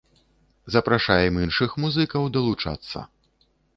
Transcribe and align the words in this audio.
Запрашаем 0.75 1.37
іншых 1.45 1.75
музыкаў 1.83 2.23
далучацца! 2.39 3.05